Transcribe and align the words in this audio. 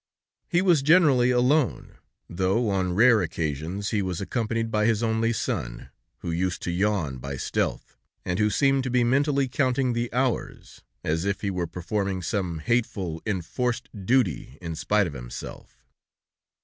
He 0.49 0.63
was 0.63 0.81
generally 0.81 1.29
alone, 1.29 1.97
though 2.27 2.71
on 2.71 2.95
rare 2.95 3.21
occasions 3.21 3.91
he 3.91 4.01
was 4.01 4.19
accompanied 4.19 4.71
by 4.71 4.87
his 4.87 5.03
only 5.03 5.31
son, 5.31 5.91
who 6.21 6.31
used 6.31 6.63
to 6.63 6.71
yawn 6.71 7.19
by 7.19 7.37
stealth, 7.37 7.97
and 8.25 8.39
who 8.39 8.49
seemed 8.49 8.83
to 8.85 8.89
be 8.89 9.03
mentally 9.03 9.47
counting 9.47 9.93
the 9.93 10.11
hours, 10.11 10.81
as 11.03 11.23
if 11.23 11.41
he 11.41 11.51
were 11.51 11.67
performing 11.67 12.23
some 12.23 12.57
hateful, 12.57 13.21
enforced 13.27 13.89
duty 14.03 14.57
in 14.59 14.73
spite 14.73 15.05
of 15.05 15.13
himself. 15.13 15.85